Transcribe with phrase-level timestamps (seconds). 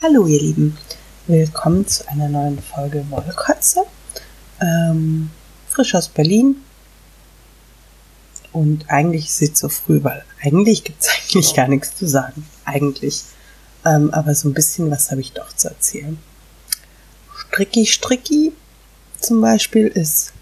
[0.00, 0.78] Hallo ihr Lieben,
[1.26, 3.82] willkommen zu einer neuen Folge Wollkotze.
[4.60, 5.30] Ähm,
[5.68, 6.62] frisch aus Berlin.
[8.52, 12.46] Und eigentlich ist sie zu früh, weil eigentlich gibt es eigentlich gar nichts zu sagen.
[12.64, 13.24] Eigentlich.
[13.84, 16.16] Ähm, aber so ein bisschen was habe ich doch zu erzählen.
[17.34, 18.52] Stricky Stricky
[19.18, 20.32] zum Beispiel ist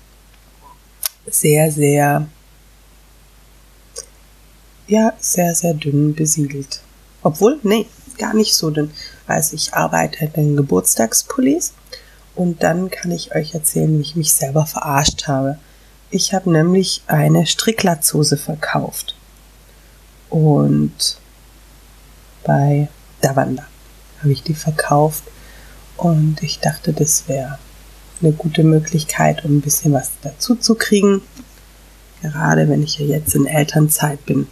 [1.24, 2.28] sehr, sehr,
[4.86, 6.82] ja, sehr, sehr dünn besiedelt.
[7.22, 7.86] Obwohl, nee,
[8.18, 8.90] gar nicht so dünn.
[9.26, 11.72] Also ich arbeite in den Geburtstagspullis
[12.34, 15.58] und dann kann ich euch erzählen, wie ich mich selber verarscht habe.
[16.10, 19.16] Ich habe nämlich eine Stricklatzhose verkauft.
[20.30, 21.18] Und
[22.44, 22.88] bei
[23.20, 23.66] Davanda
[24.20, 25.24] habe ich die verkauft.
[25.96, 27.58] Und ich dachte, das wäre
[28.20, 31.22] eine gute Möglichkeit, um ein bisschen was dazu zu kriegen.
[32.22, 34.46] Gerade wenn ich ja jetzt in Elternzeit bin.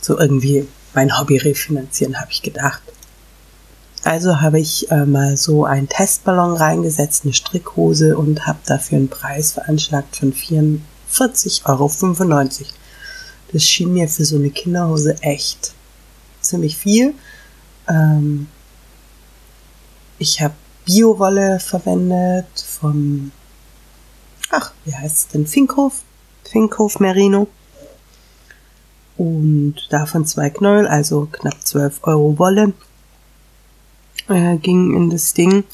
[0.00, 2.82] So irgendwie mein Hobby refinanzieren, habe ich gedacht.
[4.02, 9.08] Also habe ich äh, mal so einen Testballon reingesetzt, eine Strickhose und habe dafür einen
[9.08, 11.90] Preis veranschlagt von 44,95 Euro.
[13.52, 15.74] Das schien mir für so eine Kinderhose echt
[16.40, 17.14] ziemlich viel.
[17.88, 18.46] Ähm,
[20.18, 20.54] ich habe
[20.86, 23.32] Biowolle verwendet vom,
[24.50, 26.02] ach, wie heißt es denn, Finkhof,
[26.44, 27.48] Finkhof Merino.
[29.20, 32.72] Und davon zwei Knäuel, also knapp 12 Euro Wolle,
[34.30, 35.64] äh, ging in das Ding.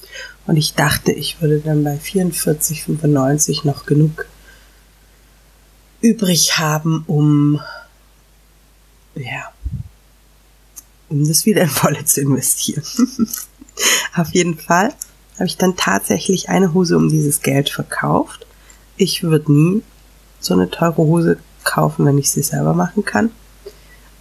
[0.49, 4.27] Und ich dachte, ich würde dann bei 44,95 noch genug
[6.01, 7.61] übrig haben, um,
[9.15, 9.53] ja,
[11.09, 12.83] um das wieder in Wolle zu investieren.
[14.17, 14.93] Auf jeden Fall
[15.35, 18.45] habe ich dann tatsächlich eine Hose um dieses Geld verkauft.
[18.97, 19.83] Ich würde nie
[20.41, 23.31] so eine teure Hose kaufen, wenn ich sie selber machen kann.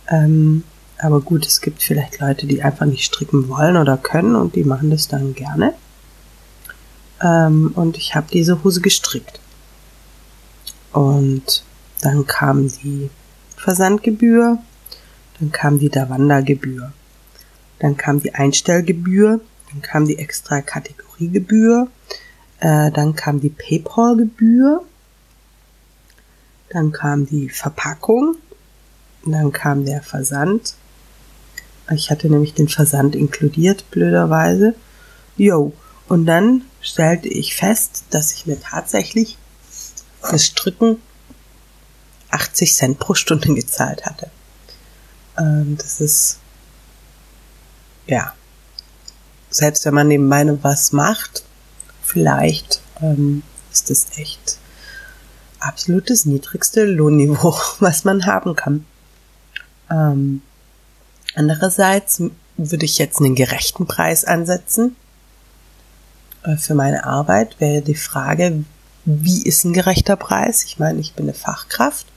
[0.09, 0.63] Ähm,
[0.97, 4.63] aber gut, es gibt vielleicht Leute, die einfach nicht stricken wollen oder können und die
[4.63, 5.73] machen das dann gerne.
[7.21, 9.39] Ähm, und ich habe diese Hose gestrickt.
[10.91, 11.63] Und
[12.01, 13.09] dann kam die
[13.57, 14.59] Versandgebühr,
[15.39, 16.93] dann kam die Davanda-Gebühr,
[17.79, 19.41] dann kam die Einstellgebühr,
[19.71, 21.87] dann kam die extra Kategoriegebühr,
[22.59, 24.83] äh, dann kam die PayPal-Gebühr,
[26.75, 28.35] dann kam die Verpackung,
[29.25, 30.75] dann kam der Versand.
[31.89, 34.75] Ich hatte nämlich den Versand inkludiert, blöderweise.
[35.37, 35.71] Jo.
[36.09, 39.37] Und dann stellte ich fest, dass ich mir tatsächlich
[40.21, 41.01] fürs Stricken
[42.31, 44.29] 80 Cent pro Stunde gezahlt hatte.
[45.37, 46.39] Ähm, das ist,
[48.05, 48.33] ja,
[49.49, 51.45] selbst wenn man nebenbei noch was macht,
[52.03, 54.57] vielleicht ähm, ist das echt
[55.65, 58.85] absolutes niedrigste Lohnniveau, was man haben kann.
[59.89, 60.41] Ähm,
[61.35, 62.21] andererseits
[62.57, 64.95] würde ich jetzt einen gerechten Preis ansetzen.
[66.43, 68.63] Äh, für meine Arbeit wäre die Frage,
[69.05, 70.63] wie ist ein gerechter Preis?
[70.63, 72.07] Ich meine, ich bin eine Fachkraft,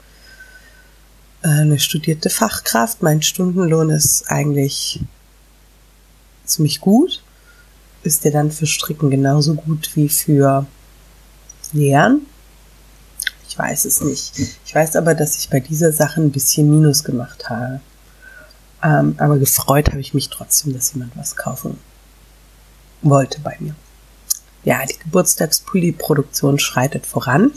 [1.43, 3.03] äh, eine studierte Fachkraft.
[3.03, 5.01] Mein Stundenlohn ist eigentlich
[6.45, 7.23] ziemlich gut.
[8.05, 10.67] Ist der dann für Stricken genauso gut wie für
[11.73, 12.28] Lehren?
[13.59, 14.39] Ich weiß es nicht.
[14.65, 17.81] Ich weiß aber, dass ich bei dieser Sache ein bisschen Minus gemacht habe.
[18.85, 21.77] Ähm, aber gefreut habe ich mich trotzdem, dass jemand was kaufen
[23.03, 23.75] wollte bei mir.
[24.63, 27.51] Ja, die Geburtstagspulli-Produktion schreitet voran.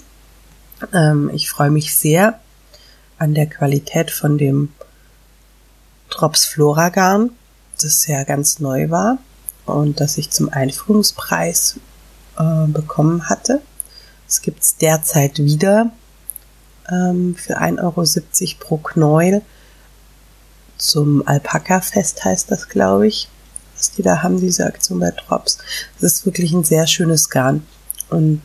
[0.91, 2.39] Ähm, ich freue mich sehr
[3.19, 4.69] an der Qualität von dem
[6.09, 7.29] Drops Flora Garn,
[7.79, 9.19] das ja ganz neu war
[9.67, 11.75] und das ich zum Einführungspreis
[12.39, 13.61] äh, bekommen hatte.
[14.31, 15.91] Es gibt es derzeit wieder
[16.89, 19.41] ähm, für 1,70 Euro pro Knäuel.
[20.77, 23.27] Zum Alpaka-Fest heißt das, glaube ich,
[23.75, 25.57] was die da haben, diese Aktion bei Drops.
[25.99, 27.67] Das ist wirklich ein sehr schönes Garn.
[28.09, 28.41] Und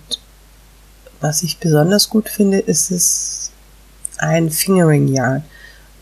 [1.21, 3.53] was ich besonders gut finde, ist es
[4.19, 5.45] ein Fingering Yarn.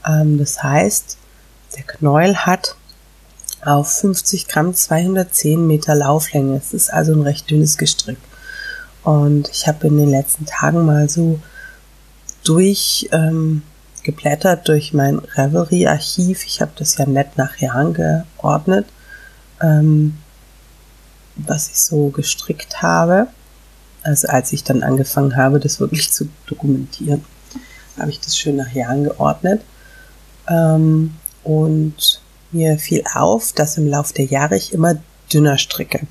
[0.06, 1.18] Ähm, das heißt,
[1.76, 2.74] der Knäuel hat
[3.60, 6.56] auf 50 Gramm 210 Meter Lauflänge.
[6.56, 8.16] Es ist also ein recht dünnes Gestrick.
[9.04, 11.38] Und ich habe in den letzten Tagen mal so
[12.42, 13.62] durch ähm,
[14.02, 16.44] geblättert durch mein Revelry-Archiv.
[16.46, 18.86] Ich habe das ja nett nach Jahren geordnet,
[19.60, 20.18] ähm,
[21.36, 23.28] was ich so gestrickt habe.
[24.02, 27.24] Also als ich dann angefangen habe, das wirklich zu dokumentieren,
[27.98, 29.62] habe ich das schön nach Jahren geordnet.
[30.48, 32.20] Ähm, und
[32.52, 34.96] mir fiel auf, dass im Laufe der Jahre ich immer
[35.32, 36.06] dünner stricke.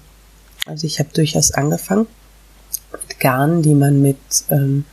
[0.66, 2.07] Also ich habe durchaus angefangen
[3.19, 4.18] Garn, die man mit
[4.50, 4.86] ähm,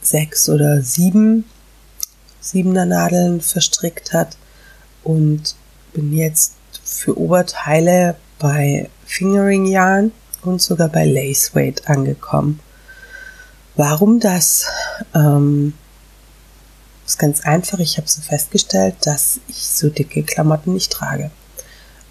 [0.00, 1.44] sechs oder sieben
[2.46, 4.36] siebener Nadeln verstrickt hat
[5.02, 5.56] und
[5.92, 6.54] bin jetzt
[6.84, 10.12] für Oberteile bei Fingering Yarn
[10.42, 12.60] und sogar bei Lace Weight angekommen.
[13.74, 14.66] Warum das?
[15.14, 15.74] Ähm,
[17.06, 17.78] ist ganz einfach.
[17.78, 21.30] Ich habe so festgestellt, dass ich so dicke Klamotten nicht trage.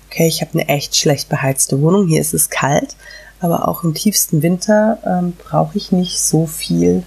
[0.08, 2.08] Okay, ich habe eine echt schlecht beheizte Wohnung.
[2.08, 2.96] Hier ist es kalt,
[3.40, 7.04] aber auch im tiefsten Winter ähm, brauche ich nicht so viel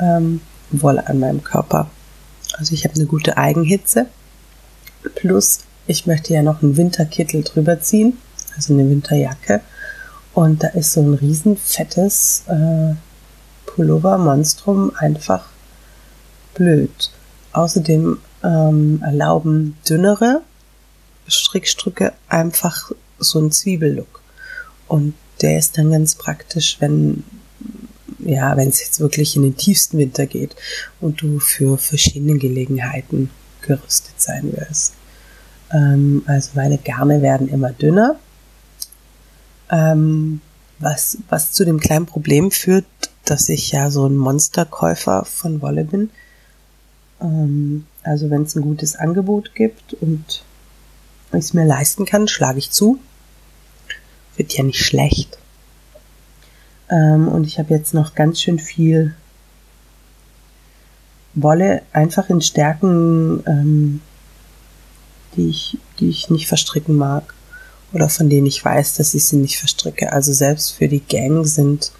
[0.00, 0.40] ähm,
[0.70, 1.88] Wolle an meinem Körper.
[2.56, 4.06] Also ich habe eine gute Eigenhitze.
[5.14, 8.18] Plus, ich möchte ja noch einen Winterkittel drüber ziehen,
[8.56, 9.60] also eine Winterjacke.
[10.32, 12.94] Und da ist so ein riesen fettes äh,
[13.66, 15.46] Pullover-Monstrum einfach
[16.54, 17.10] blöd.
[17.52, 20.42] Außerdem ähm, erlauben dünnere
[21.28, 24.23] Strickstücke einfach so einen Zwiebellook.
[24.88, 27.24] Und der ist dann ganz praktisch, wenn
[28.24, 30.56] ja, wenn es jetzt wirklich in den tiefsten Winter geht
[31.00, 33.30] und du für verschiedene Gelegenheiten
[33.62, 34.94] gerüstet sein willst.
[35.72, 38.16] Ähm, also meine Garne werden immer dünner,
[39.70, 40.40] ähm,
[40.78, 42.86] was, was zu dem kleinen Problem führt,
[43.24, 46.10] dass ich ja so ein Monsterkäufer von Wolle bin.
[47.20, 50.44] Ähm, also wenn es ein gutes Angebot gibt und
[51.32, 52.98] ich es mir leisten kann, schlage ich zu.
[54.36, 55.38] Wird ja nicht schlecht.
[56.90, 59.14] Ähm, und ich habe jetzt noch ganz schön viel
[61.34, 64.00] Wolle einfach in Stärken, ähm,
[65.36, 67.34] die ich, die ich nicht verstricken mag.
[67.92, 70.12] Oder von denen ich weiß, dass ich sie nicht verstricke.
[70.12, 71.92] Also selbst für die Gang sind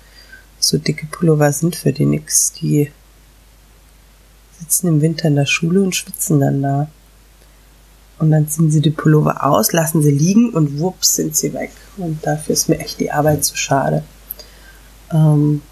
[0.59, 2.53] so dicke Pullover sind für die nix.
[2.53, 2.91] Die
[4.59, 6.89] sitzen im Winter in der Schule und schwitzen dann da.
[8.19, 11.73] Und dann ziehen sie die Pullover aus, lassen sie liegen und wups sind sie weg.
[11.97, 14.05] Und dafür ist mir echt die Arbeit zu schade.
[15.13, 15.63] Ähm,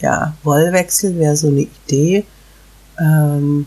[0.00, 2.24] ja, Wollwechsel wäre so eine Idee.
[2.98, 3.66] Ähm,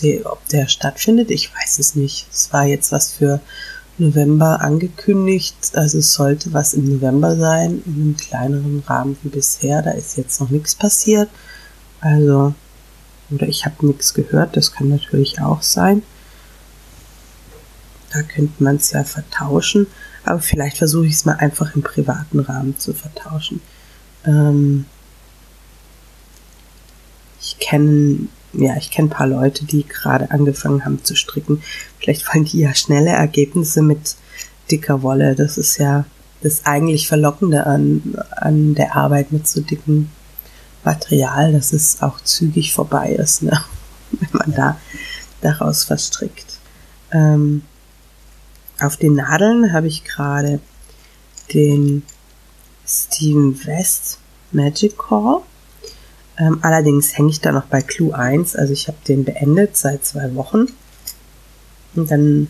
[0.00, 2.26] die, ob der stattfindet, ich weiß es nicht.
[2.32, 3.40] Es war jetzt was für
[3.98, 5.72] November angekündigt.
[5.74, 9.82] Also es sollte was im November sein, in einem kleineren Rahmen wie bisher.
[9.82, 11.28] Da ist jetzt noch nichts passiert.
[12.00, 12.54] Also,
[13.32, 16.02] oder ich habe nichts gehört, das kann natürlich auch sein.
[18.12, 19.86] Da könnte man es ja vertauschen,
[20.24, 23.60] aber vielleicht versuche ich es mal einfach im privaten Rahmen zu vertauschen.
[24.26, 24.84] Ähm
[27.40, 31.62] ich kenne ja, ich kenne ein paar Leute, die gerade angefangen haben zu stricken.
[31.98, 34.16] Vielleicht wollen die ja schnelle Ergebnisse mit
[34.70, 35.34] dicker Wolle.
[35.34, 36.04] Das ist ja
[36.42, 40.10] das eigentlich Verlockende an, an der Arbeit mit so dicken
[40.84, 43.62] Material, dass es auch zügig vorbei ist, ne?
[44.12, 44.80] wenn man da
[45.40, 46.58] daraus verstrickt.
[47.12, 47.62] Ähm,
[48.80, 50.60] auf den Nadeln habe ich gerade
[51.52, 52.02] den
[52.86, 54.18] Steven West
[54.50, 55.42] Magic Core
[56.38, 60.04] ähm, allerdings hänge ich da noch bei Clue 1, also ich habe den beendet seit
[60.04, 60.66] zwei Wochen.
[61.94, 62.48] Und dann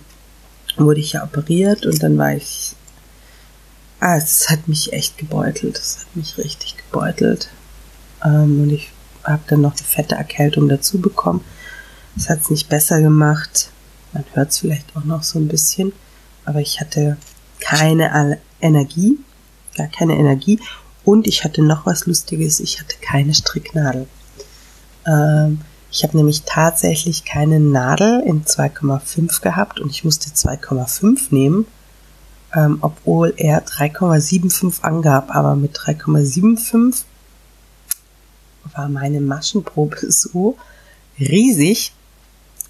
[0.77, 2.75] wurde ich ja operiert und dann war ich.
[4.01, 5.79] Ah, es hat mich echt gebeutelt.
[5.79, 7.51] Es hat mich richtig gebeutelt.
[8.25, 8.91] Ähm, und ich
[9.25, 11.45] habe dann noch eine fette Erkältung dazu bekommen.
[12.17, 13.71] Das hat es nicht besser gemacht.
[14.13, 15.93] Man hört es vielleicht auch noch so ein bisschen.
[16.45, 17.17] Aber ich hatte
[17.61, 19.19] keine Energie,
[19.77, 20.59] gar keine Energie
[21.05, 24.07] und ich hatte noch was Lustiges, ich hatte keine Stricknadel.
[25.07, 25.61] Ähm,
[25.91, 31.67] ich habe nämlich tatsächlich keine Nadel in 2,5 gehabt und ich musste 2,5 nehmen,
[32.55, 35.35] ähm, obwohl er 3,75 angab.
[35.35, 37.05] Aber mit 3,75
[38.75, 40.57] war meine Maschenprobe so
[41.19, 41.93] riesig.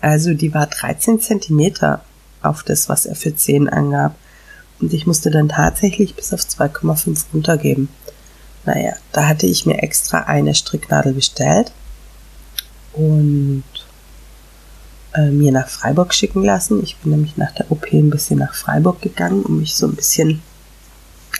[0.00, 2.04] Also die war 13 Zentimeter
[2.42, 4.16] auf das, was er für 10 angab.
[4.80, 7.88] Und ich musste dann tatsächlich bis auf 2,5 runtergeben.
[8.64, 11.73] Naja, da hatte ich mir extra eine Stricknadel bestellt
[12.92, 13.64] und
[15.14, 16.82] äh, mir nach Freiburg schicken lassen.
[16.82, 19.94] Ich bin nämlich nach der OP ein bisschen nach Freiburg gegangen, um mich so ein
[19.94, 20.42] bisschen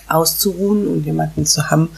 [0.09, 1.90] auszuruhen und jemanden zu haben,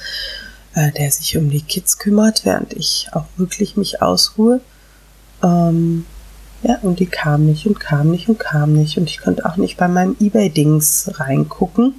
[0.74, 4.60] äh, der sich um die Kids kümmert, während ich auch wirklich mich ausruhe.
[5.42, 6.06] Ähm,
[6.62, 9.56] ja, und die kam nicht und kam nicht und kam nicht und ich konnte auch
[9.56, 11.94] nicht bei meinem eBay-Dings reingucken.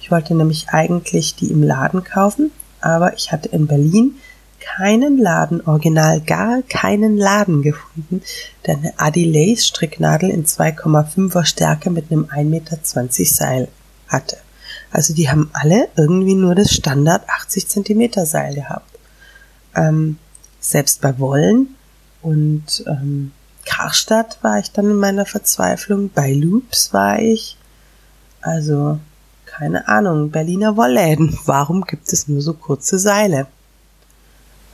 [0.00, 4.16] Ich wollte nämlich eigentlich die im Laden kaufen, aber ich hatte in Berlin
[4.60, 8.22] keinen Laden, original gar keinen Laden gefunden,
[8.66, 12.78] der eine Adelaide Stricknadel in 2,5er Stärke mit einem 1,20 Meter
[13.24, 13.68] Seil
[14.08, 14.38] hatte.
[14.94, 18.96] Also die haben alle irgendwie nur das Standard 80 Zentimeter Seil gehabt.
[19.74, 20.18] Ähm,
[20.60, 21.74] selbst bei Wollen
[22.22, 23.32] und ähm,
[23.66, 27.56] Karstadt war ich dann in meiner Verzweiflung, bei Loops war ich.
[28.40, 29.00] Also
[29.46, 31.36] keine Ahnung, Berliner Wollläden.
[31.44, 33.48] Warum gibt es nur so kurze Seile?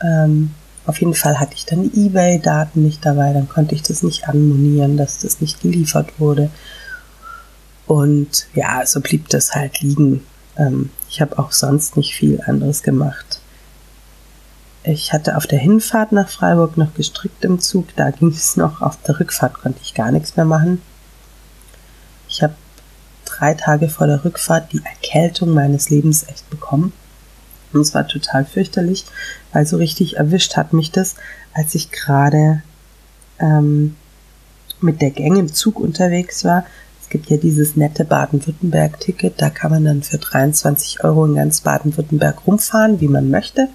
[0.03, 0.51] Ähm,
[0.85, 4.29] Auf jeden Fall hatte ich dann die eBay-Daten nicht dabei, dann konnte ich das nicht
[4.29, 6.51] anmonieren, dass das nicht geliefert wurde.
[7.91, 10.25] Und ja, so blieb das halt liegen.
[10.57, 13.41] Ähm, ich habe auch sonst nicht viel anderes gemacht.
[14.85, 18.81] Ich hatte auf der Hinfahrt nach Freiburg noch gestrickt im Zug, da ging es noch.
[18.81, 20.81] Auf der Rückfahrt konnte ich gar nichts mehr machen.
[22.29, 22.55] Ich habe
[23.25, 26.93] drei Tage vor der Rückfahrt die Erkältung meines Lebens echt bekommen.
[27.73, 29.05] Und es war total fürchterlich,
[29.53, 31.17] weil so richtig erwischt hat mich das,
[31.55, 32.63] als ich gerade
[33.41, 33.97] ähm,
[34.81, 36.65] mit der Gang im Zug unterwegs war.
[37.11, 41.61] Es gibt ja dieses nette Baden-Württemberg-Ticket, da kann man dann für 23 Euro in ganz
[41.61, 43.67] Baden-Württemberg rumfahren, wie man möchte.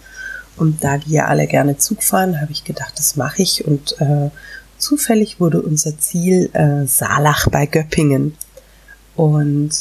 [0.56, 3.68] Und da die ja alle gerne Zug fahren, habe ich gedacht, das mache ich.
[3.68, 4.30] Und äh,
[4.77, 8.38] zufällig wurde unser Ziel äh, Saalach bei Göppingen.
[9.18, 9.74] Und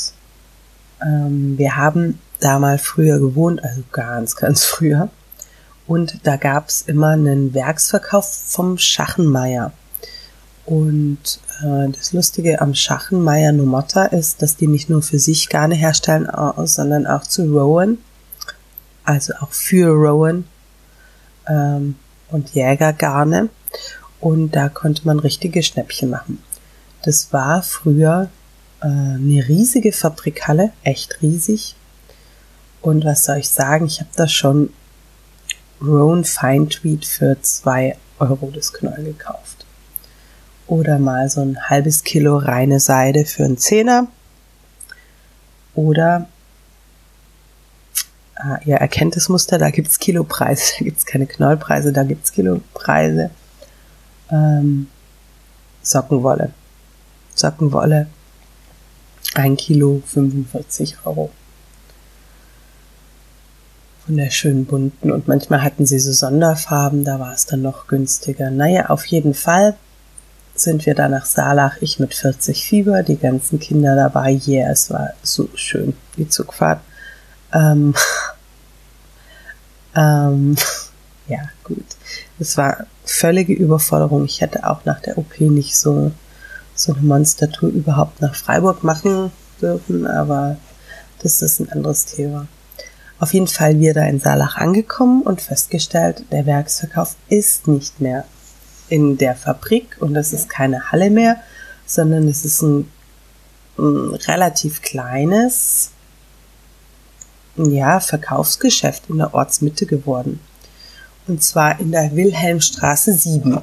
[1.00, 5.10] ähm, wir haben da mal früher gewohnt, also ganz, ganz früher.
[5.86, 9.72] Und da gab's immer einen Werksverkauf vom Schachenmeier.
[10.66, 15.74] Und äh, das Lustige am Schachenmeier Nomotta ist, dass die nicht nur für sich Garne
[15.74, 16.28] herstellen,
[16.64, 17.98] sondern auch zu Rowan.
[19.04, 20.44] Also auch für Rowan
[21.46, 21.96] ähm,
[22.30, 23.50] und Jägergarne.
[24.20, 26.42] Und da konnte man richtige Schnäppchen machen.
[27.02, 28.30] Das war früher
[28.80, 31.76] äh, eine riesige Fabrikhalle, echt riesig.
[32.80, 34.70] Und was soll ich sagen, ich habe da schon
[35.82, 39.63] Roan Fine Tweed für zwei Euro das Knäuel gekauft.
[40.66, 44.08] Oder mal so ein halbes Kilo reine Seide für einen Zehner.
[45.74, 46.26] Oder
[48.36, 53.30] ah, ihr erkennt das Muster, da gibt's Kilopreise, da gibt's keine Knollpreise, da gibt's Kilopreise.
[54.30, 54.88] Ähm,
[55.82, 56.52] Sockenwolle.
[57.34, 58.06] Sockenwolle
[59.34, 61.30] ein Kilo 45 Euro.
[64.06, 65.10] Von der schönen bunten.
[65.10, 68.50] Und manchmal hatten sie so Sonderfarben, da war es dann noch günstiger.
[68.50, 69.76] Naja, auf jeden Fall
[70.54, 74.40] sind wir da nach Saalach, ich mit 40 Fieber, die ganzen Kinder dabei.
[74.46, 76.80] Yeah, es war so schön, die Zugfahrt.
[77.52, 77.94] Ähm,
[79.96, 80.56] ähm,
[81.28, 81.84] ja, gut.
[82.38, 84.24] Es war völlige Überforderung.
[84.24, 86.12] Ich hätte auch nach der OP nicht so
[86.74, 89.30] so eine Monstertour überhaupt nach Freiburg machen
[89.60, 90.56] dürfen, aber
[91.22, 92.48] das ist ein anderes Thema.
[93.20, 98.24] Auf jeden Fall wir da in Saalach angekommen und festgestellt, der Werksverkauf ist nicht mehr
[98.88, 101.36] in der Fabrik und es ist keine Halle mehr,
[101.86, 102.90] sondern es ist ein,
[103.78, 105.90] ein relativ kleines,
[107.56, 110.40] ja, Verkaufsgeschäft in der Ortsmitte geworden.
[111.26, 113.60] Und zwar in der Wilhelmstraße 7.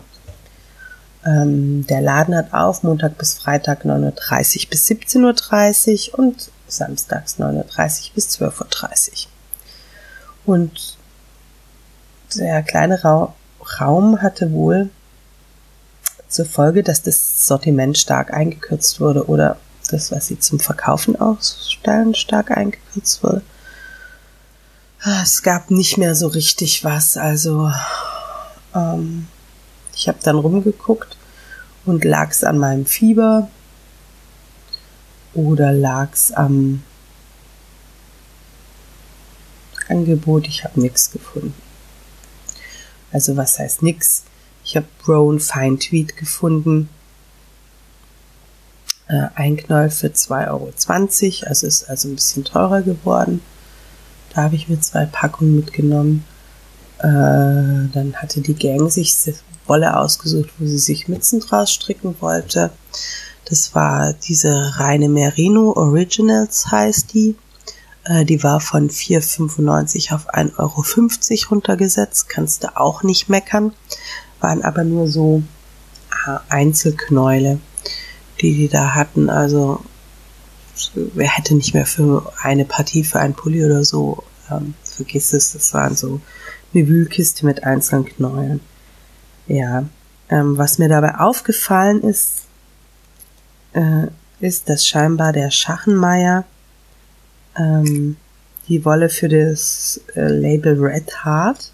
[1.24, 7.38] Ähm, der Laden hat auf Montag bis Freitag 9.30 Uhr bis 17.30 Uhr und samstags
[7.38, 10.56] 9.30 Uhr bis 12.30 Uhr.
[10.56, 10.98] Und
[12.36, 13.34] der kleine Ra
[13.80, 14.90] Raum hatte wohl
[16.32, 19.58] zur Folge, dass das Sortiment stark eingekürzt wurde oder
[19.90, 23.42] das, was sie zum Verkaufen ausstellen, stark eingekürzt wurde.
[25.02, 27.72] Ah, es gab nicht mehr so richtig was, also
[28.74, 29.28] ähm,
[29.94, 31.18] ich habe dann rumgeguckt
[31.86, 33.50] und lag's an meinem Fieber
[35.34, 36.84] oder lag's am
[39.90, 40.48] Angebot.
[40.48, 41.54] Ich habe nichts gefunden.
[43.12, 44.24] Also was heißt nix?
[44.72, 46.88] Ich habe Brown Fine Tweed gefunden.
[49.10, 50.72] Äh, ein Knäuel für 2,20 Euro.
[51.50, 53.42] Also ist also ein bisschen teurer geworden.
[54.34, 56.24] Da habe ich mir zwei Packungen mitgenommen.
[57.00, 59.14] Äh, dann hatte die Gang sich
[59.68, 62.72] Wolle ausgesucht, wo sie sich Mützen draus stricken wollte.
[63.44, 67.36] Das war diese reine Merino Originals heißt die.
[68.06, 72.30] Äh, die war von 4,95 auf 1,50 Euro runtergesetzt.
[72.30, 73.74] Kannst du auch nicht meckern.
[74.42, 75.44] Waren aber nur so
[76.26, 77.60] äh, Einzelknäule,
[78.42, 79.30] die die da hatten.
[79.30, 79.84] Also
[80.94, 85.54] wer hätte nicht mehr für eine Partie, für einen Pulli oder so, ähm, vergiss es,
[85.54, 86.22] das waren so
[86.74, 88.60] eine Wühlkiste mit einzelnen Knäulen.
[89.48, 89.86] Ja,
[90.30, 92.46] ähm, was mir dabei aufgefallen ist,
[93.74, 94.08] äh,
[94.40, 96.46] ist, dass scheinbar der Schachenmeier
[97.58, 98.18] ähm,
[98.68, 101.72] die Wolle für das äh, Label Red Heart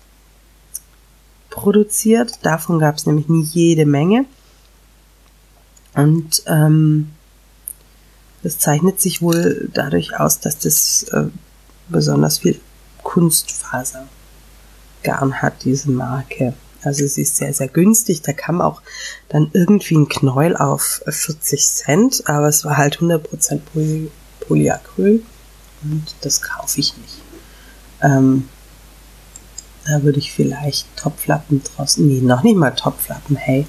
[1.57, 2.39] produziert.
[2.43, 4.25] Davon gab es nämlich nie jede Menge.
[5.93, 7.09] Und ähm,
[8.43, 11.25] das zeichnet sich wohl dadurch aus, dass das äh,
[11.89, 12.59] besonders viel
[13.03, 14.07] Kunstfaser
[15.03, 16.53] Garn hat, diese Marke.
[16.83, 18.21] Also sie ist sehr, sehr günstig.
[18.21, 18.81] Da kam auch
[19.29, 25.23] dann irgendwie ein Knäuel auf 40 Cent, aber es war halt 100% Poly Polyacryl
[25.83, 27.21] und das kaufe ich nicht.
[28.01, 28.47] Ähm,
[29.87, 33.65] Da würde ich vielleicht Topflappen draußen, nee, noch nicht mal Topflappen, hey,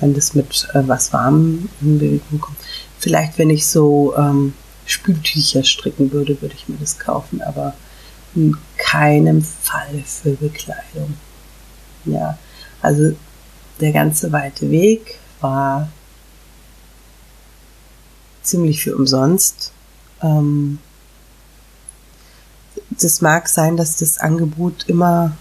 [0.00, 2.58] wenn das mit äh, was Warmem in Bewegung kommt.
[2.98, 4.54] Vielleicht, wenn ich so ähm,
[4.86, 7.74] Spültücher stricken würde, würde ich mir das kaufen, aber
[8.34, 11.14] in keinem Fall für Bekleidung.
[12.04, 12.38] Ja,
[12.80, 13.14] also
[13.80, 15.88] der ganze weite Weg war
[18.42, 19.72] ziemlich für umsonst.
[20.22, 20.78] Ähm,
[23.00, 25.36] das mag sein, dass das Angebot immer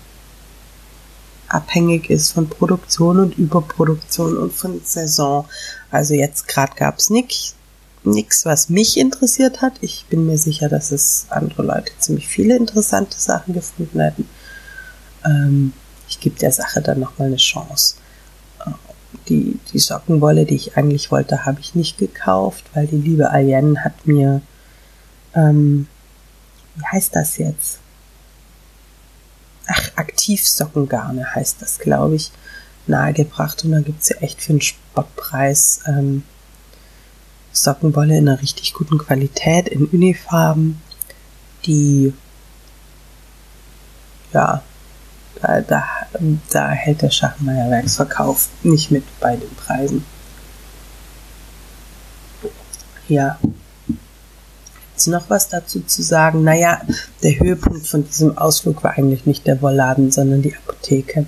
[1.47, 5.45] abhängig ist von Produktion und Überproduktion und von Saison.
[5.89, 7.55] Also jetzt gerade gab es nichts,
[8.03, 9.73] nichts, was mich interessiert hat.
[9.81, 14.29] Ich bin mir sicher, dass es andere Leute ziemlich viele interessante Sachen gefunden hätten.
[15.25, 15.73] Ähm,
[16.07, 17.95] ich gebe der Sache dann nochmal eine Chance.
[18.65, 18.71] Äh,
[19.27, 23.83] die, die Sockenwolle, die ich eigentlich wollte, habe ich nicht gekauft, weil die liebe Alien
[23.83, 24.41] hat mir,
[25.35, 25.87] ähm,
[26.75, 27.79] wie heißt das jetzt?
[29.67, 32.31] Ach, Aktivsockengarne heißt das, glaube ich,
[32.87, 33.63] nahegebracht.
[33.63, 36.23] Und da gibt's ja echt für einen Spottpreis ähm,
[37.53, 40.81] Sockenwolle in einer richtig guten Qualität, in Unifarben,
[41.65, 42.13] die
[44.33, 44.63] ja,
[45.41, 45.83] da, da,
[46.49, 50.05] da hält der Schachmeier Werksverkauf nicht mit bei den Preisen.
[53.07, 53.37] Ja.
[55.01, 56.43] Jetzt noch was dazu zu sagen.
[56.43, 56.79] Naja,
[57.23, 61.25] der Höhepunkt von diesem Ausflug war eigentlich nicht der Wollladen, sondern die Apotheke.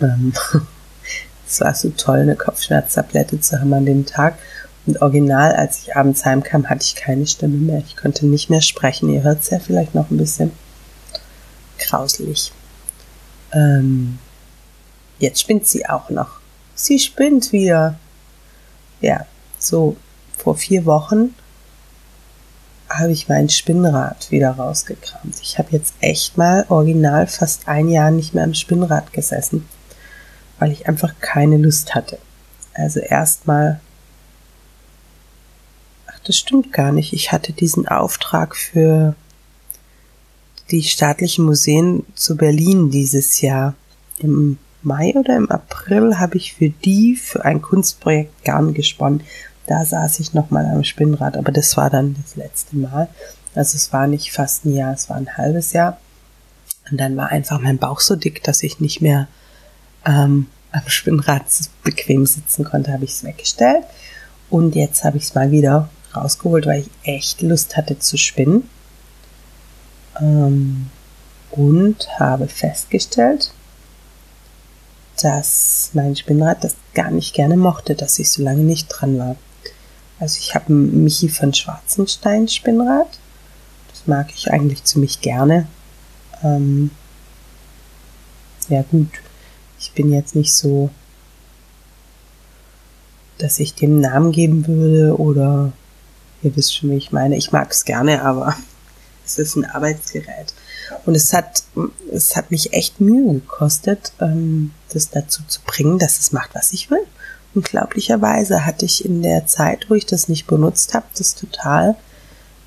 [0.00, 0.32] Ähm,
[1.46, 4.40] es war so toll, eine Kopfschmerztablette zu haben an dem Tag.
[4.86, 7.80] Und original, als ich abends heimkam, hatte ich keine Stimme mehr.
[7.86, 9.08] Ich konnte nicht mehr sprechen.
[9.08, 10.50] Ihr hört es ja vielleicht noch ein bisschen
[11.78, 12.50] grauselig.
[13.52, 14.18] Ähm,
[15.20, 16.40] jetzt spinnt sie auch noch.
[16.74, 18.00] Sie spinnt wieder.
[19.00, 19.26] Ja,
[19.60, 19.96] so
[20.36, 21.36] vor vier Wochen
[22.98, 25.36] habe ich mein Spinnrad wieder rausgekramt.
[25.42, 29.66] Ich habe jetzt echt mal original fast ein Jahr nicht mehr am Spinnrad gesessen,
[30.58, 32.18] weil ich einfach keine Lust hatte.
[32.74, 33.80] Also erstmal
[36.24, 37.12] das stimmt gar nicht.
[37.12, 39.14] Ich hatte diesen Auftrag für
[40.70, 43.74] die staatlichen Museen zu Berlin dieses Jahr.
[44.18, 49.22] Im Mai oder im April habe ich für die für ein Kunstprojekt Garn gesponnen.
[49.66, 53.08] Da saß ich nochmal am Spinnrad, aber das war dann das letzte Mal.
[53.54, 55.98] Also es war nicht fast ein Jahr, es war ein halbes Jahr.
[56.90, 59.28] Und dann war einfach mein Bauch so dick, dass ich nicht mehr
[60.04, 61.44] ähm, am Spinnrad
[61.84, 63.84] bequem sitzen konnte, habe ich es weggestellt.
[64.50, 68.68] Und jetzt habe ich es mal wieder rausgeholt, weil ich echt Lust hatte zu spinnen.
[70.20, 70.90] Ähm,
[71.50, 73.52] und habe festgestellt,
[75.22, 79.36] dass mein Spinnrad das gar nicht gerne mochte, dass ich so lange nicht dran war.
[80.22, 83.08] Also ich habe ein Michi von Schwarzenstein Spinnrad.
[83.90, 85.66] Das mag ich eigentlich ziemlich gerne.
[86.44, 86.92] Ähm,
[88.68, 89.08] ja gut,
[89.80, 90.90] ich bin jetzt nicht so,
[93.38, 95.72] dass ich dem Namen geben würde oder
[96.44, 97.36] Ihr wisst schon, wie ich meine.
[97.36, 98.56] Ich mag es gerne, aber
[99.26, 100.54] es ist ein Arbeitsgerät.
[101.04, 101.64] Und es hat,
[102.12, 106.72] es hat mich echt Mühe gekostet, ähm, das dazu zu bringen, dass es macht, was
[106.72, 107.04] ich will.
[107.54, 111.96] Unglaublicherweise hatte ich in der Zeit, wo ich das nicht benutzt habe, das total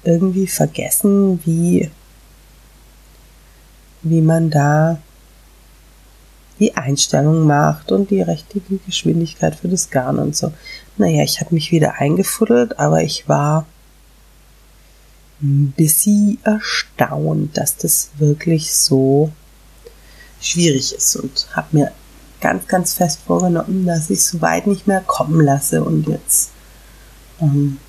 [0.03, 1.89] irgendwie vergessen, wie,
[4.03, 4.99] wie man da
[6.59, 10.53] die Einstellung macht und die richtige Geschwindigkeit für das Garn und so.
[10.97, 13.65] Naja, ich habe mich wieder eingefuddelt, aber ich war
[15.41, 19.31] ein bisschen erstaunt, dass das wirklich so
[20.39, 21.91] schwierig ist und habe mir
[22.41, 26.51] ganz, ganz fest vorgenommen, dass ich so weit nicht mehr kommen lasse und jetzt
[27.41, 27.79] ähm,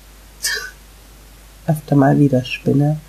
[1.67, 2.99] öfter mal wieder spinne.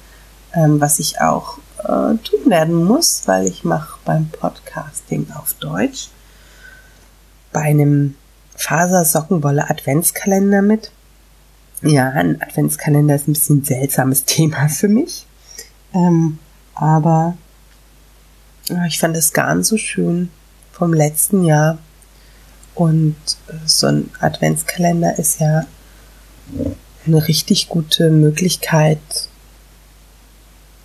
[0.55, 6.09] Ähm, was ich auch äh, tun werden muss, weil ich mache beim Podcasting auf Deutsch
[7.53, 8.14] bei einem
[8.57, 10.90] Faser-Sockenwolle Adventskalender mit.
[11.83, 15.27] Ja, ein Adventskalender ist ein bisschen ein seltsames Thema für mich.
[15.94, 16.38] Ähm,
[16.74, 17.37] aber
[18.87, 20.31] ich fand das Garn so schön
[20.79, 21.79] vom letzten Jahr.
[22.75, 23.17] Und
[23.49, 25.67] äh, so ein Adventskalender ist ja
[27.07, 28.99] eine richtig gute Möglichkeit,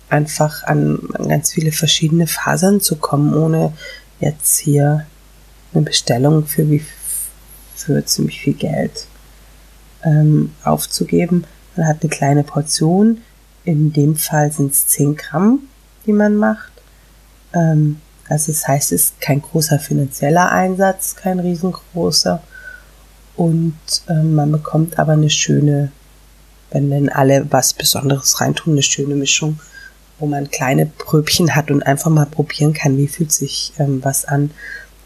[0.08, 3.72] einfach an, an ganz viele verschiedene Fasern zu kommen, ohne
[4.20, 5.06] jetzt hier
[5.72, 6.84] eine Bestellung für wie
[7.74, 9.06] für ziemlich viel Geld
[10.04, 11.44] ähm, aufzugeben.
[11.76, 13.22] Man hat eine kleine Portion.
[13.64, 15.60] In dem Fall sind es 10 Gramm,
[16.06, 16.72] die man macht.
[17.52, 22.42] Ähm, also das heißt, es ist kein großer finanzieller Einsatz, kein riesengroßer.
[23.36, 23.74] Und
[24.08, 25.90] ähm, man bekommt aber eine schöne,
[26.70, 29.58] wenn denn alle was Besonderes reintun, eine schöne Mischung
[30.18, 34.24] wo man kleine Pröbchen hat und einfach mal probieren kann, wie fühlt sich ähm, was
[34.24, 34.50] an.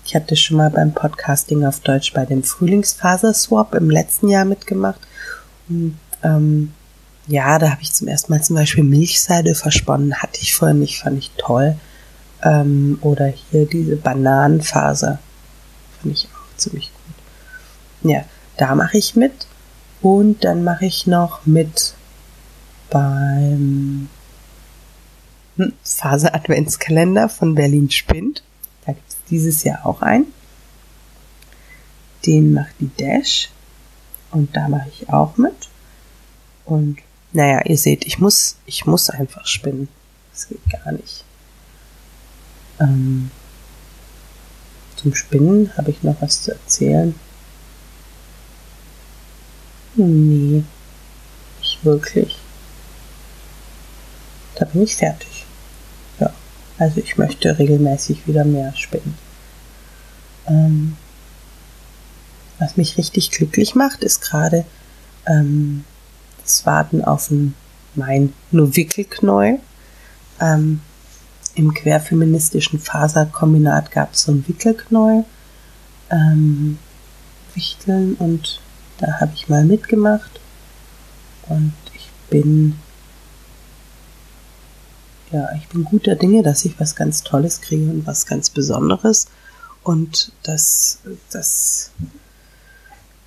[0.04, 5.00] Ich hatte schon mal beim Podcasting auf Deutsch bei dem Frühlingsfaser-Swap im letzten Jahr mitgemacht.
[5.68, 6.72] Und ähm,
[7.26, 10.14] ja, da habe ich zum ersten Mal zum Beispiel Milchseide versponnen.
[10.14, 11.76] Hatte ich vorher nicht, fand ich toll.
[12.42, 15.18] Ähm, oder hier diese Bananenfaser.
[16.01, 18.11] Fand ich auch ziemlich gut.
[18.11, 18.24] Ja,
[18.57, 19.46] da mache ich mit.
[20.01, 21.94] Und dann mache ich noch mit
[22.90, 24.09] beim
[25.83, 28.42] Phase Adventskalender von Berlin Spinnt.
[28.87, 30.27] Da gibt es dieses Jahr auch einen.
[32.24, 33.51] Den macht die Dash.
[34.31, 35.68] Und da mache ich auch mit.
[36.64, 36.98] Und
[37.33, 39.88] naja, ihr seht, ich muss, ich muss einfach spinnen.
[40.33, 41.24] Das geht gar nicht.
[42.80, 43.30] Ähm,
[44.96, 47.14] zum Spinnen habe ich noch was zu erzählen.
[49.94, 50.64] Nee,
[51.60, 52.36] nicht wirklich.
[54.56, 55.46] Da bin ich fertig.
[56.18, 56.32] Ja,
[56.78, 59.16] also ich möchte regelmäßig wieder mehr spinnen.
[60.46, 60.96] Ähm,
[62.58, 64.64] was mich richtig glücklich macht, ist gerade
[65.26, 65.84] ähm,
[66.42, 67.54] das Warten auf ein,
[67.94, 69.60] mein nur Wickelknäuel.
[70.40, 70.80] Ähm,
[71.59, 75.25] Im querfeministischen Faserkombinat gab es so ein Wickelknäuel.
[76.09, 76.79] Ähm,
[77.55, 78.61] Wichteln und
[78.99, 80.40] da habe ich mal mitgemacht
[81.49, 82.79] und ich bin
[85.33, 89.27] ja, ich bin guter Dinge, dass ich was ganz Tolles kriege und was ganz Besonderes
[89.83, 91.01] und dass,
[91.33, 91.90] dass,